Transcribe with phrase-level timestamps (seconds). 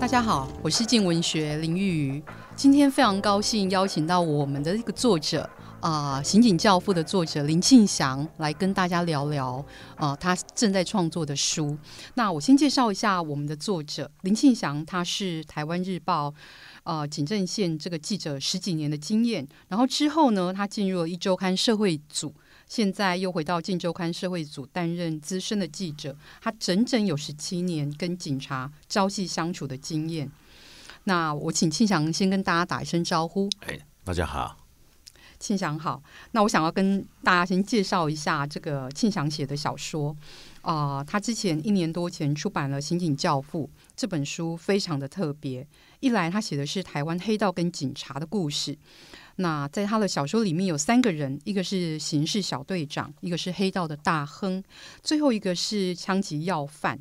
[0.00, 2.22] 大家好，我是镜文学林玉瑜。
[2.54, 9.62] 今天非常高兴邀请到我们的一个作者啊，《刑警教父》的作者林庆祥来跟大家聊聊
[9.96, 11.76] 啊，他正在创作的书。
[12.14, 16.32] 那我先介绍一下我们的作者林庆祥，他是台湾日报
[16.84, 22.32] 呃警政线这个记者十几年的经验，然后之后呢，他进入了一周刊社会组。
[22.68, 30.30] 现在又回到《镜周刊》社会组担任资深的记者，他整整有十七年跟警察朝夕相处的经验。
[31.04, 33.48] 那我请庆祥先跟大家打一声招呼。
[33.60, 34.58] 哎，大家好，
[35.38, 36.02] 庆祥好。
[36.32, 40.14] 那我想要跟大家先介绍一下这个庆祥写的小说
[40.60, 45.66] 啊、呃，他之前一年多前出版了《刑警教父》这本书，非常的特别。
[46.00, 48.76] 一来，他写的是台湾黑道跟警察的故事。
[49.40, 54.62] 那在他的小说里面有三个人，一个是刑事小队长，一个是黑道的大亨，
[55.00, 56.98] 最后一个是枪击要犯。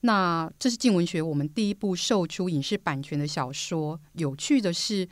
[0.00, 4.00] 那这是镜文学我们第一部售出影视版权的小说。
[4.14, 5.06] 有趣的是，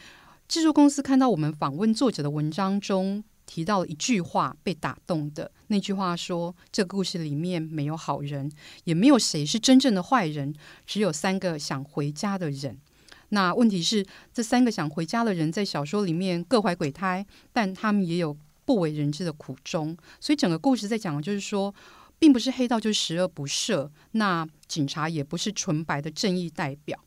[0.48, 8.50] 制作公司看到我们访问作者的文章中提到一句话，被打动的那句话说：“这故事里面没有好人，
[8.84, 10.54] 也没有谁是真正的坏人，
[10.86, 12.78] 只有三个想回家的人。”
[13.30, 19.96] 那问题是，这三个想回家的人在小说里面各怀鬼胎，但他们也有不为人知的苦衷。
[20.20, 21.74] 所以整个故事在讲的就是说，
[22.18, 26.98] 并不是黑道就是十恶不赦，那警察也不是纯白的正义代表。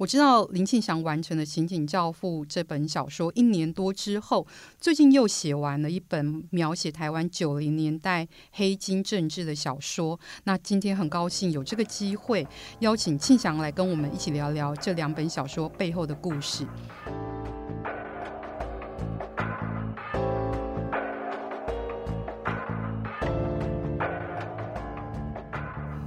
[0.00, 4.46] 我知道林庆祥完成了《刑警教父》这本小说一年多之后，
[4.80, 10.18] 最近又写完了一本描写台湾九零年代黑金政治的小说。
[10.44, 12.48] 那今天很高兴有这个机会
[12.78, 16.66] 邀请庆祥来跟我们一起聊聊这两本小说背后的故事。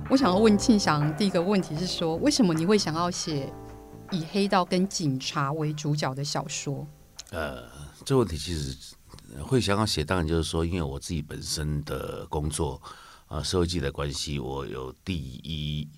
[0.09, 3.53] 我想要问庆祥第一个问题是说，为什么你会想要写？
[4.13, 6.87] 以黑道跟警察为主角的小说，
[7.31, 7.63] 呃，
[8.05, 8.77] 这问题其实
[9.41, 12.79] 会想要写，当然就是说，因为我自己本身的工作
[13.25, 15.89] 啊、呃，社会记的关系，我有第一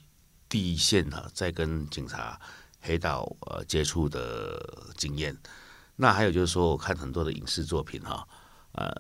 [0.47, 2.39] 第一线哈、啊，在跟警察、
[2.79, 5.37] 黑道呃接触的经验。
[5.97, 8.25] 那还有就是说，我看很多的影视作品哈、
[8.71, 8.95] 呃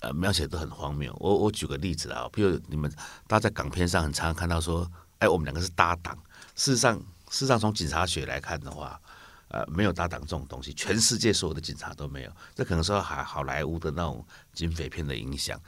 [0.00, 1.16] 呃，描写都很荒谬。
[1.18, 2.92] 我我举个例子啊，比如你们
[3.26, 4.86] 大家在港片上很常看到说，
[5.20, 6.14] 哎，我们两个是搭档，
[6.54, 7.02] 事实上。
[7.32, 9.00] 事实上，从警察学来看的话，
[9.48, 12.32] 呃，没有搭档这种东西，全世界所有的警察都没有。
[12.54, 14.22] 这可能说好好莱坞的那种
[14.52, 15.58] 警匪片的影响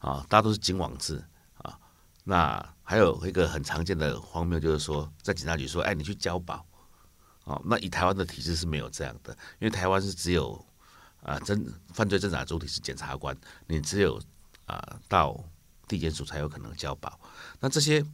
[0.00, 1.24] 啊，大家都是警网制
[1.56, 1.78] 啊。
[2.24, 6.62] 那还有一个很常见的荒谬，就是说，在警察局说：“哎，你去交保。”
[7.44, 10.62] 哦，那以台湾的体制是没有这样的，因为台湾是只有
[11.22, 13.34] 啊，侦犯罪侦查主体是检察官，
[13.66, 14.20] 你只有
[14.66, 15.42] 啊到
[15.88, 17.18] 地检署才有可能交保。
[17.60, 18.04] 那这些。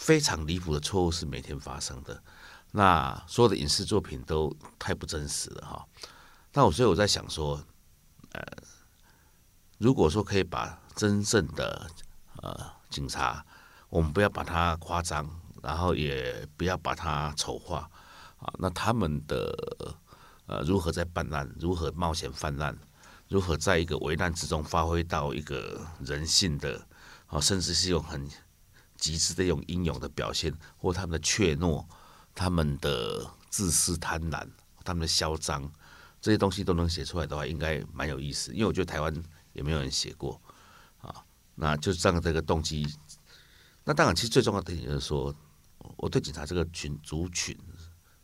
[0.00, 2.22] 非常离谱的错误是每天发生的，
[2.70, 5.86] 那所有的影视作品都太不真实了哈。
[6.54, 7.62] 那我所以我在想说，
[8.32, 8.42] 呃，
[9.76, 11.86] 如果说可以把真正的
[12.36, 13.44] 呃警察，
[13.90, 15.28] 我们不要把它夸张，
[15.62, 17.80] 然后也不要把它丑化
[18.38, 19.54] 啊，那他们的
[20.46, 22.74] 呃如何在办案，如何冒险犯案，
[23.28, 26.86] 如何在一个危难之中发挥到一个人性的
[27.26, 28.26] 啊，甚至是用很。
[29.00, 31.84] 极致的一种英勇的表现，或他们的怯懦、
[32.34, 34.46] 他们的自私贪婪、
[34.84, 35.68] 他们的嚣张，
[36.20, 38.52] 这些东西都能写出来的话，应该蛮有意思。
[38.52, 39.12] 因为我觉得台湾
[39.54, 40.38] 也没有人写过
[41.00, 41.24] 啊，
[41.54, 42.86] 那就这样这个动机。
[43.84, 45.34] 那当然，其实最重要的点就是说，
[45.96, 47.58] 我对警察这个群族群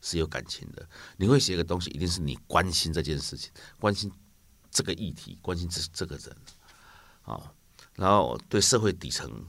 [0.03, 0.87] 是有感情的。
[1.17, 3.51] 你会写一个东西，一定是你关心这件事情，
[3.81, 4.13] 关心
[4.71, 6.37] 这个议题，关心这这个人
[7.23, 7.51] 啊，
[7.95, 9.43] 然后对社会底层。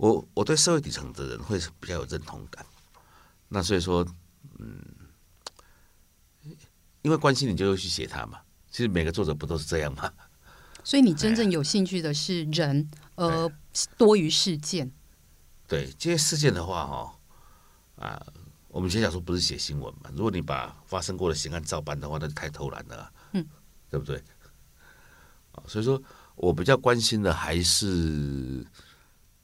[0.00, 2.64] 我我对社会底层的人会比较有认同感，
[3.48, 4.02] 那所以说，
[4.58, 4.82] 嗯，
[7.02, 8.40] 因为关心你就会去写他嘛。
[8.70, 10.10] 其实每个作者不都是这样吗？
[10.82, 13.52] 所以你真正有兴趣的是人，而
[13.98, 14.90] 多于事件。
[15.68, 17.18] 对这些事件的话，哈
[17.96, 18.26] 啊，
[18.68, 20.10] 我们以前讲说不是写新闻嘛。
[20.16, 23.46] 如果你把发生过的刑案照搬的话，那就太偷懒了，嗯，
[23.90, 24.16] 对不对？
[25.52, 26.02] 啊，所以说
[26.36, 28.64] 我比较关心的还是。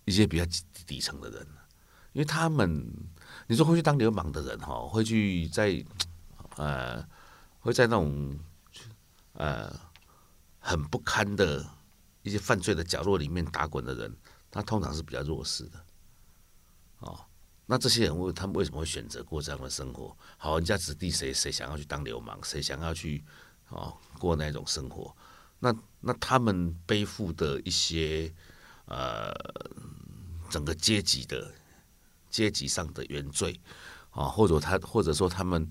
[0.07, 0.45] 一些比较
[0.87, 1.47] 底层的人，
[2.13, 2.89] 因为他们，
[3.49, 5.85] 你说会去当流氓的人哈，会去在
[6.57, 7.05] 呃，
[7.59, 8.39] 会在那种
[9.33, 9.69] 呃
[10.61, 11.69] 很不堪的
[12.23, 14.17] 一些犯罪的角落里面打滚的人，
[14.49, 15.85] 他通常是比较弱势的。
[17.01, 17.21] 哦，
[17.67, 20.17] 那这些人为他们为什么会选择过这样的生活？
[20.37, 23.25] 好人家子弟谁谁想要去当流氓，谁想要去
[23.71, 25.13] 哦过那种生活？
[25.59, 28.33] 那那他们背负的一些
[28.85, 29.35] 呃。
[30.51, 31.53] 整个阶级的
[32.31, 33.61] 阶级上的原罪
[34.11, 35.69] 啊，或者他或者说他们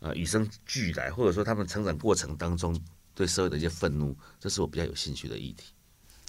[0.00, 2.78] 呃与生俱来，或者说他们成长过程当中
[3.14, 5.72] 对社会的一些愤怒，这是我比较有兴趣的议题。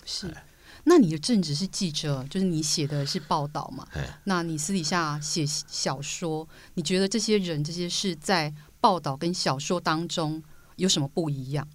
[0.06, 0.36] 是，
[0.84, 3.88] 那你的正职是记者，就是你写的是报道嘛？
[4.24, 10.42] 那你私底下写小说，你觉得这些人这些事在报道跟小说当中
[10.78, 11.68] 有什么不一样？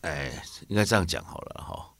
[0.00, 1.92] 哎，应该这样讲好了哈。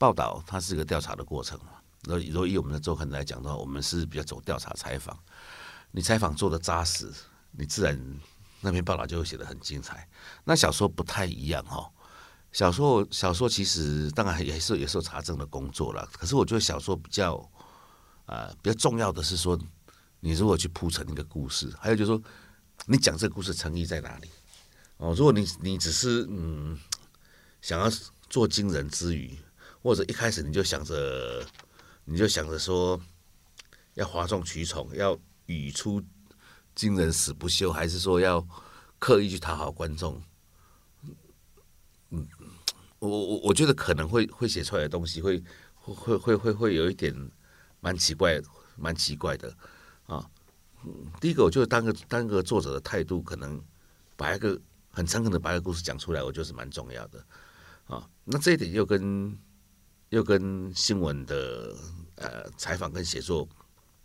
[0.00, 1.72] 报道它是一个调查的过程嘛。
[2.04, 5.14] 如如以我们的周刊来讲的话，我们是比较走调查采访。
[5.90, 7.12] 你采访做的扎实，
[7.50, 8.00] 你自然
[8.62, 10.08] 那篇报道就会写得很精彩。
[10.42, 11.86] 那小说不太一样哈。
[12.50, 16.08] 小说小说其实当然也是也是有查证的工作了。
[16.14, 17.34] 可是我觉得小说比较
[18.24, 19.58] 啊、呃、比较重要的是说，
[20.20, 22.22] 你如果去铺陈一个故事，还有就是说
[22.86, 24.30] 你讲这个故事诚意在哪里
[24.96, 25.14] 哦。
[25.14, 26.78] 如果你你只是嗯。
[27.62, 27.90] 想要
[28.30, 29.36] 做惊人之余，
[29.82, 31.44] 或者一开始你就想着，
[32.04, 33.00] 你就想着说
[33.94, 36.02] 要哗众取宠，要语出
[36.74, 38.46] 惊人死不休，还是说要
[38.98, 40.22] 刻意去讨好观众？
[42.10, 42.26] 嗯，
[42.98, 45.42] 我我我觉得可能会会写出来的东西会
[45.74, 47.14] 会会会会有一点
[47.80, 48.40] 蛮奇怪，
[48.76, 49.56] 蛮奇怪的
[50.06, 50.28] 啊。
[51.20, 53.62] 第一个，我就当个当个作者的态度，可能
[54.16, 54.60] 把一个
[54.90, 57.24] 很诚恳的把一个故事讲出来，我觉得是蛮重要的。
[57.86, 59.38] 啊，那这一点又跟
[60.10, 61.74] 又跟新闻的
[62.16, 63.48] 呃采访跟写作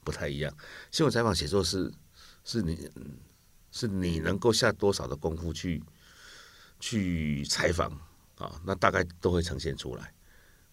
[0.04, 0.56] 不太一样。
[0.92, 1.92] 新闻采访写作是
[2.44, 2.90] 是你
[3.72, 5.84] 是你能够下多少的功夫去
[6.80, 7.92] 去采访
[8.38, 10.13] 啊，那大概都会呈现出来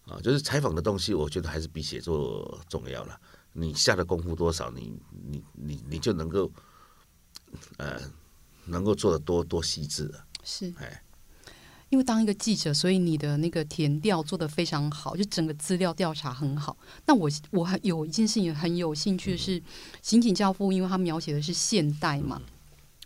[0.05, 0.19] 啊。
[0.21, 3.19] 就是采访的东西，我觉得还是比写作重要了。
[3.53, 6.51] 你下的功夫多少，你你你你就能够
[7.77, 7.99] 呃
[8.65, 10.25] 能够做的多多细致了。
[10.43, 11.03] 是，哎。
[11.93, 16.75] 因为当一个记者，所以你的那个填调做得非常好，就整个资料调查很好。
[17.05, 19.61] 那我我还有一件事情很有兴趣的是
[20.01, 22.41] 《刑警教父》，因为他描写的是现代嘛。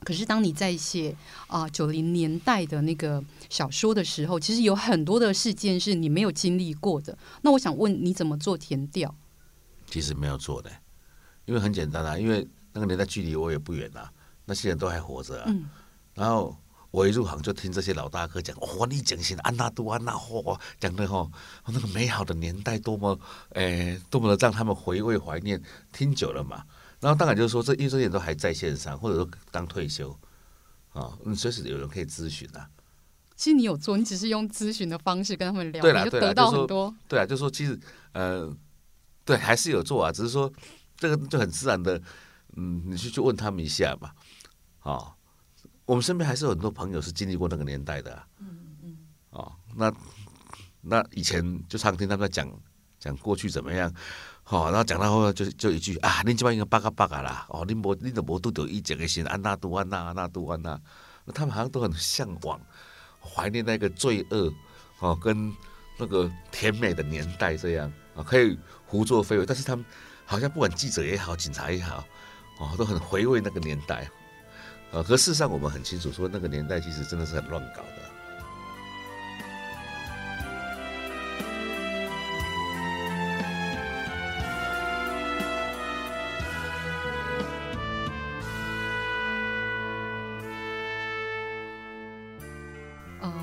[0.06, 1.13] 可是当你在写
[1.48, 7.18] 啊九零年代的那个小说的时候，其实有很多的事件是你没有经历过的。
[7.42, 9.13] 那我想问你怎么做填调？
[9.92, 10.72] 其实没有做的，
[11.44, 14.10] 因为很简单啊，因为那个年代距离我也不远啊，
[14.45, 15.69] 那些人都还活着啊，嗯、
[16.13, 16.56] 然后。
[16.89, 21.30] 我一入行就听这些老大哥讲，哦，你讲些安娜都安娜，嚯，讲的哦，
[21.68, 23.19] 那个美好的年代多么，
[23.50, 25.62] 诶、欸，多么的让他们回味怀念。
[25.92, 26.63] 听久了嘛，
[27.01, 30.12] 然后当然就是说，这因为这些人都还在线上，或者说刚退休，
[30.94, 32.69] 啊、哦，你随时有人可以咨询啊。
[33.36, 36.95] 其实你有做，你只是用咨询的方式跟他们聊，对啦你就得到很多。
[37.07, 37.78] 对啊，就是说，其实，
[38.13, 38.51] 呃，
[39.25, 40.51] 对，还是有做啊，只是说
[40.98, 42.01] 这个就很自然的，
[42.56, 44.12] 嗯，你去去问他们一下嘛，
[44.80, 45.13] 啊、哦。
[45.88, 48.48] 我们身边还是有很多朋友是经历过那个年代的啊，嗯
[48.84, 48.98] 嗯，
[49.30, 49.92] 哦，那
[50.81, 52.45] 那以前就常听他们讲
[53.00, 53.89] 讲过去怎么样，
[54.44, 60.78] 好，然后讲到后来就就一句啊，你这边应该巴嘎巴嘎啦，哦，你没你都无拄到以前的心安娜杜安娜安娜杜安娜，
[61.34, 62.60] 他们好像都很向往
[63.22, 64.54] 怀念那个罪恶
[65.00, 65.56] 哦跟
[65.98, 67.90] 那个甜美的年代这样。
[68.13, 69.86] 啊，可以胡作非为，但是他们
[70.25, 72.04] 好像不管记者也好，警察也好，
[72.60, 74.10] 哦，都很回味那个年代。
[74.89, 77.89] 呃，可事实上，我们很清楚，说那个年代其实真的是很乱搞的。
[93.19, 93.33] 呃，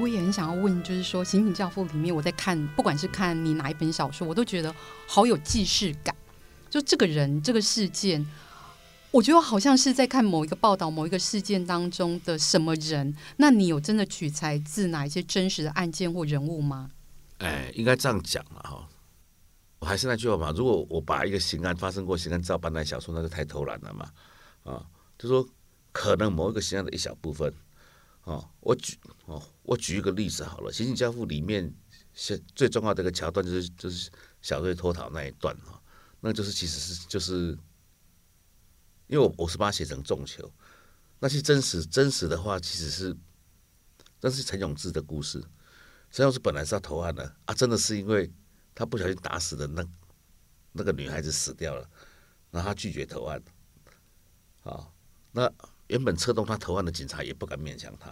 [0.00, 4.74] 我也很想要问，就是说《刑警教父》里面，我在看，不管是看你哪一本小说，我都觉得
[5.06, 6.14] 好有既视感。
[6.70, 8.24] 就这个人，这个事件。
[9.12, 13.16] 我觉得好像是在看某一个报道、某一个事件当中的什么人。
[13.38, 16.90] 那你有真的取材自哪一些真实的案件或人物吗？
[17.38, 18.86] 哎，应该这样讲了哈。
[19.78, 24.10] 我还是那句话嘛，如果我把一个刑案发生过刑案照搬来小说，那就太偷懒了嘛。
[24.64, 24.84] 啊，
[25.18, 25.48] 就说
[25.92, 27.50] 可能某一个刑案的一小部分。
[28.24, 31.72] 哦，我举哦，我举一个例子好了，《刑警教父》里面
[32.12, 34.10] 是最重要的一个桥段，就是就是
[34.42, 35.80] 小瑞脱逃那一段哈，
[36.20, 37.56] 那就是其实是就是。
[39.08, 40.52] 因为我我是把它写成重球，
[41.20, 43.16] 那些真实真实的话，其实是，
[44.20, 45.40] 那是陈永志的故事。
[46.10, 48.28] 陈永志本来是要投案的啊，真的是因为
[48.74, 49.86] 他不小心打死的那
[50.72, 51.88] 那个女孩子死掉了，
[52.50, 53.40] 然后他拒绝投案。
[54.64, 54.88] 啊，
[55.30, 55.48] 那
[55.86, 58.10] 原本策动他投案的警察也不敢勉强他。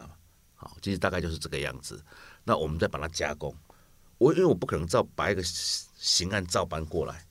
[0.54, 2.00] 好，其实大概就是这个样子。
[2.44, 3.52] 那我们再把它加工，
[4.18, 7.26] 我因为我不可能照把一个刑案照搬过来，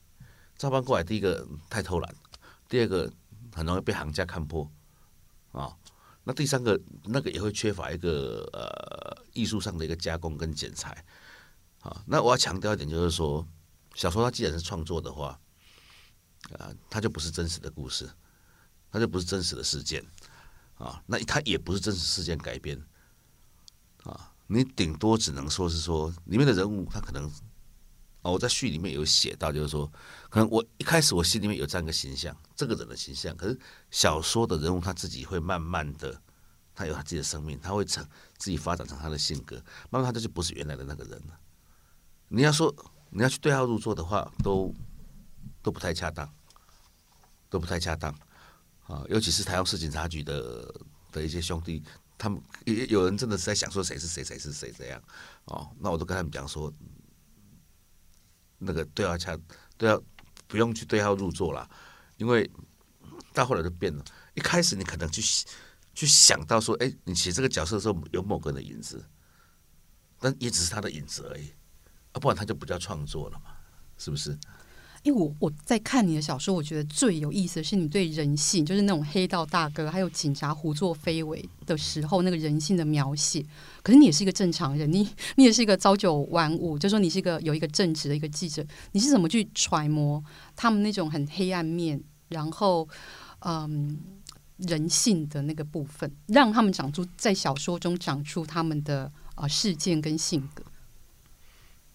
[0.58, 2.14] 照搬过来，第一个太偷懒，
[2.68, 3.10] 第二个。
[3.54, 4.70] 很容易被行家看破，
[5.52, 5.74] 啊，
[6.24, 11.04] 那第三个那个也会缺乏一个呃艺术上的一个加工跟剪裁，
[11.80, 13.46] 啊，那我要强调一点就是说，
[13.94, 15.40] 小说它既然是创作的话，
[16.58, 18.10] 啊，它就不是真实的故事，
[18.90, 20.04] 它就不是真实的事件。
[20.74, 22.76] 啊，那它也不是真实事件改编。
[24.02, 27.30] 啊，你顶多只能说是说里面的人物他可能。
[28.24, 29.86] 哦，我在序里面有写到，就是说，
[30.30, 36.18] 可能我一开始我心里面有这样一个形象，这个人的形象，可是小说的人物他自己会慢慢的，
[36.74, 38.02] 他有他自己的生命，他会成
[38.38, 41.38] 自己发展成他的性格，慢慢他就不是原来的那个人了。
[42.28, 42.74] 你要说
[43.10, 44.74] 你要去对号入座的话，都
[45.62, 46.26] 都不太恰当，
[47.50, 48.10] 都不太恰当
[48.86, 49.04] 啊！
[49.10, 50.74] 尤其是台中市警察局的
[51.12, 51.82] 的一些兄弟，
[52.16, 54.98] 他们也有人真的是在想说谁是谁，谁是谁这样
[55.44, 56.72] 哦，那我都跟他们讲说。
[58.64, 59.38] 那个对号恰
[59.76, 60.00] 对号
[60.46, 61.68] 不用去对号入座了，
[62.16, 62.50] 因为
[63.32, 64.04] 到后来就变了。
[64.34, 65.22] 一开始你可能去
[65.94, 69.04] 去想到说，哎，你写这个角色的时候有某个人的影子，
[70.18, 71.52] 但也只是他的影子而已，
[72.12, 73.52] 啊，不然他就不叫创作了嘛，
[73.96, 74.38] 是不是？
[75.04, 83.44] 因为我我在看你的小说，我觉得最有意思的是你对人性，就是那种黑道大哥还有警察胡作非为的时候，那个人性的描写。
[83.82, 85.06] 可是你也是一个正常人，你
[85.36, 90.24] 你也是一个朝九晚五，就说你是一个有一个正直的一个记者，你是怎么去揣摩
[90.56, 92.88] 他们那种很黑暗面，然后
[93.40, 93.98] 嗯
[94.56, 100.64] 人性的那个部分，让他们长出在小说中长出他们的啊、呃、事件跟性格？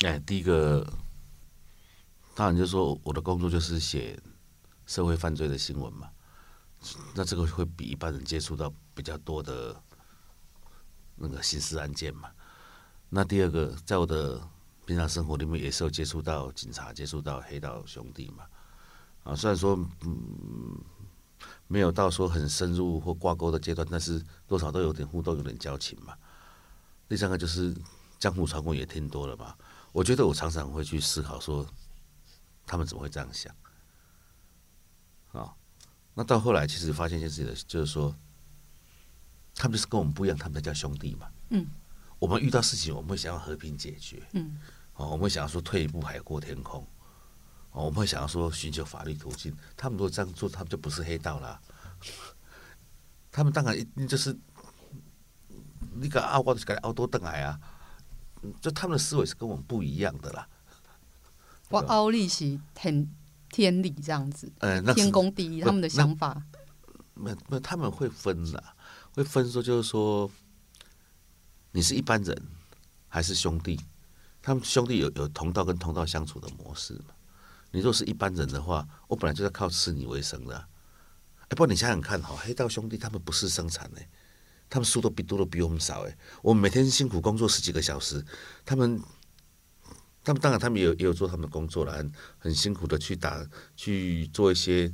[0.02, 0.88] 哎，第一个。
[2.40, 4.18] 当然，就说我的工作就是写
[4.86, 6.10] 社会犯罪的新闻嘛，
[7.14, 9.76] 那这个会比一般人接触到比较多的
[11.18, 12.30] 那个刑事案件嘛。
[13.10, 14.42] 那第二个，在我的
[14.86, 18.46] 平常生活里面也是有接触到警察，接触到黑道兄弟嘛。
[19.26, 20.82] 啊，虽然说嗯
[21.68, 26.14] 没有到说很深入或挂钩的阶段，但是多少都有点互动，有点交情嘛。
[27.10, 27.76] 第三个就是
[28.18, 29.54] 江湖传闻也听多了嘛，
[29.92, 31.68] 我觉得我常常会去思考说。
[32.70, 33.52] 他们怎么会这样想？
[35.32, 35.56] 啊，
[36.14, 38.16] 那到后来其实发现一件事情，就是说，
[39.56, 41.28] 他们就是跟我们不一样，他们叫兄弟嘛。
[41.50, 41.66] 嗯，
[42.20, 44.22] 我们遇到事情，我们会想要和平解决。
[44.34, 44.60] 嗯，
[44.94, 46.86] 哦，我们会想要说退一步海阔天空。
[47.72, 49.52] 哦，我们会想要说寻求法律途径。
[49.76, 51.60] 他们如果这样做，他们就不是黑道了。
[53.32, 54.38] 他们当然一定就是
[55.96, 57.60] 那个奥高的奥多邓来啊，
[58.62, 60.48] 就他们的思维是跟我们不一样的啦。
[61.70, 63.08] 哇，奥利是很
[63.52, 66.42] 天理这样子，呃，天公第一，他们的想法，
[67.14, 68.64] 没没，他们会分的，
[69.14, 70.30] 会分说，就是说，
[71.72, 72.36] 你是一般人
[73.08, 73.80] 还是兄弟？
[74.42, 77.14] 他们兄弟有有同道跟同道相处的模式嘛？
[77.72, 80.56] 你若是一般人的话，我本来就在靠吃你为生的，
[81.42, 84.02] 哎，不过你想想看哈，黑道兄弟他们不是生产的，
[84.70, 88.26] 他们书都比多的比我们少哎，我们每天辛苦工作十几个小时，
[88.66, 89.00] 他们。
[90.30, 93.44] 他们当然，他们也有也有做他们的工作了，很很辛苦的去打
[93.76, 94.92] 去做一些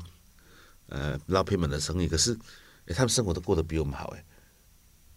[0.88, 2.08] 呃捞偏门的生意。
[2.08, 2.32] 可是，
[2.86, 4.24] 哎，他们生活都过得比我们好哎。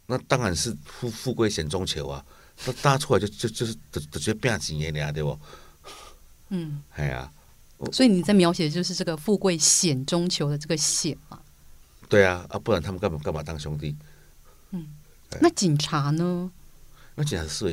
[0.06, 2.24] 那当然是富富贵险中求啊！
[2.66, 5.38] 那大家出来就就就是就就觉得变几年了，对不？
[6.48, 7.30] 嗯，哎呀，
[7.92, 11.40] 所以你在描写的就是这个富贵险中求的这个险嘛？
[12.08, 13.94] 对啊，啊，不然他们干嘛干嘛当兄弟？
[14.72, 14.84] 嗯，
[15.40, 16.50] 那警察呢？
[17.14, 17.72] 那警察是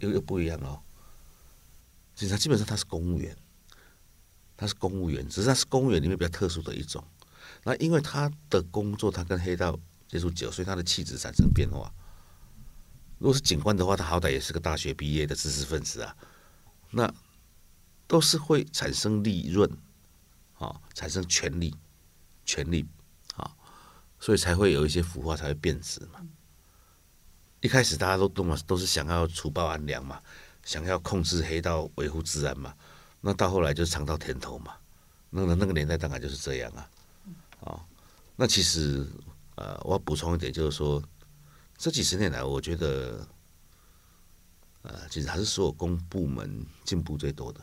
[0.00, 0.78] 又又不一样哦。
[2.16, 3.36] 警察基本上他是公务员，
[4.56, 7.04] 他是公务员，只是他是公务员里面比较特殊的一种。
[7.62, 11.92] 那因为他的工作，他跟黑道接触久，所以他的气质产生变化。
[13.18, 16.16] 如果是警官的话，他好歹也是个大学毕业的知识分子啊，
[16.90, 17.12] 那
[18.06, 19.70] 都是会产生利润，
[20.54, 21.74] 啊，产生权力，
[22.46, 22.86] 权力，
[23.36, 23.54] 啊，
[24.18, 26.26] 所以才会有一些腐化，才会变质嘛。
[27.60, 30.22] 一开始大家都都嘛都是想要除暴安良嘛。
[30.66, 32.74] 想要控制黑道，维护治安嘛，
[33.20, 34.74] 那到后来就尝到甜头嘛。
[35.30, 36.90] 那个那个年代当然就是这样啊。
[37.60, 37.86] 啊，
[38.34, 39.06] 那其实
[39.54, 41.00] 呃，我要补充一点，就是说
[41.78, 43.24] 这几十年来，我觉得
[44.82, 47.60] 呃，其实还是所有公部门进步最多的。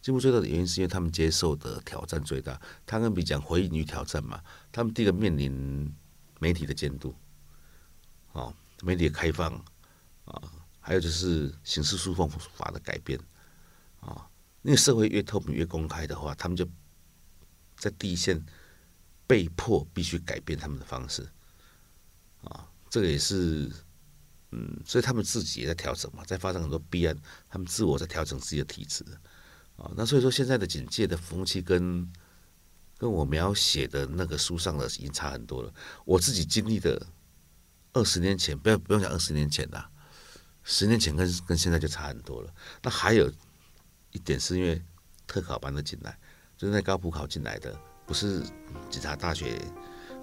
[0.00, 2.58] 进步最多的原因是因为他们接受的挑战最大。
[2.86, 4.42] 他跟比讲回应与挑战嘛，
[4.72, 5.94] 他们第一个面临
[6.38, 7.14] 媒体的监督，
[8.32, 8.50] 啊，
[8.82, 9.52] 媒体的开放
[10.24, 10.40] 啊。
[10.80, 13.20] 还有就是刑事诉讼法的改变，
[14.00, 14.26] 啊，
[14.62, 16.66] 那个社会越透明越公开的话，他们就
[17.76, 18.42] 在第一线
[19.26, 21.28] 被迫必须改变他们的方式，
[22.42, 23.70] 啊，这个也是，
[24.52, 27.16] 嗯，所以他们自己也在调整嘛，在发生很多弊案，
[27.48, 29.04] 他们自我在调整自己的体质，
[29.76, 32.10] 啊，那所以说现在的警界的风气跟
[32.98, 35.72] 跟我描写的那个书上的已经差很多了。
[36.04, 37.06] 我自己经历的
[37.92, 39.90] 二十年前，不要不用讲二十年前啦。
[40.62, 42.52] 十年前跟跟现在就差很多了。
[42.82, 43.30] 那还有
[44.12, 44.80] 一点是因为
[45.26, 46.16] 特考班的进来，
[46.56, 48.42] 就是那高普考进来的，不是
[48.88, 49.60] 警察大学，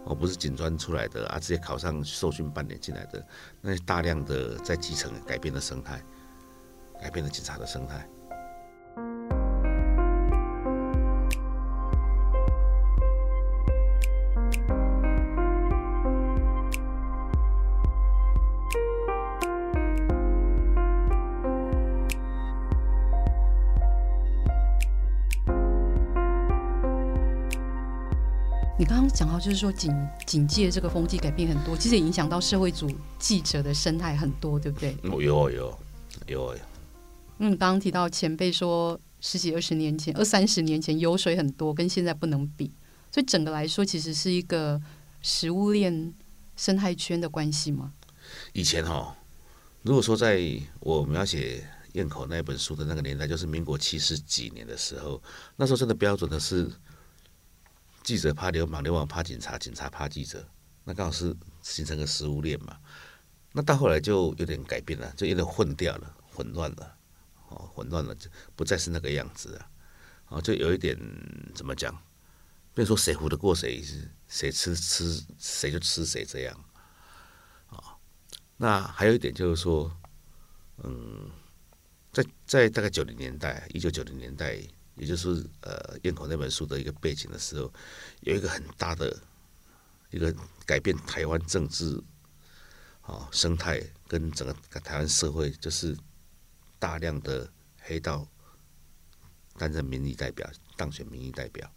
[0.06, 3.26] 哦不是警专出来的啊，直接考上受训半年进来的，
[3.62, 6.04] 那大量的在基层改变了生态，
[7.02, 8.08] 改变了警察的生态。
[29.18, 29.92] 讲到，就是说警
[30.28, 34.96] 警戒这个风气改变很多，其实也影响到社会组记者的生态很多，对不对？
[35.02, 35.80] 有有有
[36.28, 36.56] 有。
[37.40, 42.72] 嗯，刚刚提到前辈说十几二十年前、二三十年前油水很多，跟现在不能比，
[43.12, 44.80] 所以整个来说，其实是一个
[45.24, 46.14] 食物链
[46.56, 47.94] 生态圈的关系吗？
[48.54, 49.18] 以前哈，
[49.82, 50.40] 如果说在
[50.80, 55.20] 我描写堰口那本书的那个年代，就是民国七十几年的时候，
[55.56, 56.70] 那时候真的标准的是。
[58.08, 60.48] 记者怕流氓，流氓怕警察，警察怕记者，
[60.86, 62.80] 那刚好是形成个食物链嘛。
[63.52, 66.98] 那到后来就有点改变了，就有点混掉了，混乱了，
[67.50, 69.70] 哦，混乱了，就不再是那个样子了，
[70.30, 70.98] 哦，就有一点
[71.54, 71.94] 怎么讲？
[72.74, 73.84] 比如说谁唬得过谁，
[74.30, 76.66] 谁吃吃谁就吃谁这样，
[77.68, 78.00] 啊，
[78.56, 79.92] 那还有一点就是说，
[80.82, 81.30] 嗯，
[82.14, 84.58] 在在大概九零年代，一九九零年代。
[84.98, 87.72] 也就是呃，燕口那本书的一个背景的时候，
[88.22, 89.16] 有一个很大的
[90.10, 90.34] 一个
[90.66, 92.02] 改变台湾政治
[93.02, 95.96] 啊生态跟整个台湾社会，就是
[96.80, 97.48] 大量的
[97.80, 98.28] 黑道
[99.58, 101.72] 担任民意代表，当选民意代表。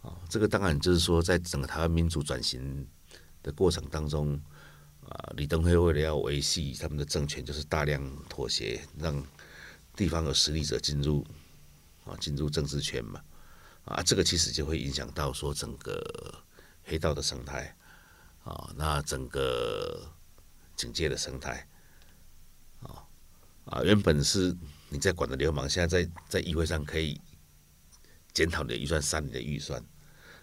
[0.00, 2.88] 啊，这个当然就是说，在整个台湾民主转型
[3.42, 4.34] 的过程当中，
[5.08, 9.24] 啊，李登辉为了要维系他们的政权，就是大量妥协，让
[9.94, 11.24] 地方有实力者进入。
[12.04, 13.22] 啊，进入政治圈嘛，
[13.84, 16.42] 啊，这个其实就会影响到说整个
[16.84, 17.76] 黑道的生态，
[18.44, 20.10] 啊，那整个
[20.74, 21.68] 警界的生态，
[22.80, 23.06] 啊，
[23.66, 24.56] 啊，原本是
[24.88, 27.20] 你在管的流氓，现在在在议会上可以
[28.32, 29.80] 检讨你的预算，删你的预算，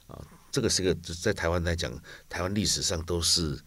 [0.08, 1.92] 啊，这个是个在台湾来讲，
[2.30, 3.62] 台湾历史上都是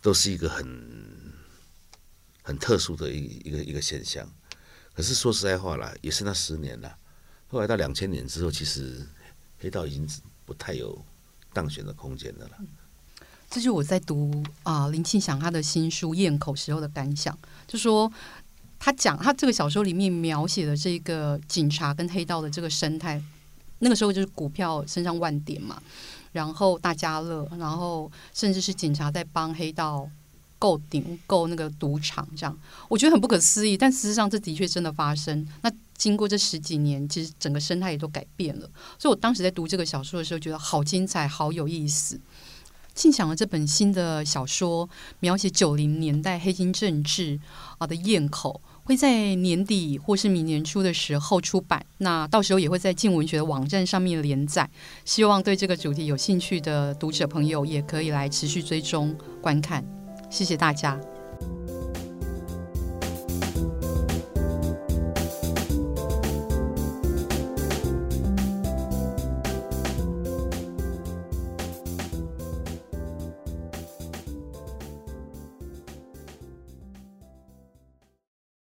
[0.00, 1.34] 都是一个很
[2.42, 4.26] 很特殊的一一个一个现象。
[4.94, 6.98] 可是说实在话啦，也是那十年了。
[7.50, 9.04] 后来到两千年之后，其实
[9.58, 10.08] 黑道已经
[10.46, 10.96] 不太有
[11.52, 12.52] 当选的空间的了。
[13.50, 17.36] 这就是我在读啊、林庆祥他的新书《咽口》时候的感想，
[17.66, 18.10] 就说
[18.78, 23.20] 他讲他这个小说里面描写的这个警察跟黑道的这个生态，
[23.80, 25.82] 那个时候就是股票升上万点嘛，
[26.30, 30.08] 然后大家乐，然后甚至是警察在帮黑道
[30.60, 32.56] 购顶购那个赌场，这样
[32.88, 35.44] 我觉得很不可思议，但事实上这的确真的发生。
[35.62, 38.66] 那经过这十几年，其实整个生态也都改变了。
[38.98, 42.18] 所以我当时在读这个小说的时候，觉得好精彩，好有意思。
[42.94, 44.88] 庆祥的这本新的小说，
[45.20, 47.38] 描写九零年代黑金政治
[47.76, 51.84] 啊的堰口，会在年底或是明年初的时候出版。
[51.98, 54.68] 那到时候也会在镜文学的网站上面连载。
[55.04, 59.84] 希望对这个主题有兴趣的读者朋友，也可以来持续追踪观看。
[60.30, 60.98] 谢谢大家。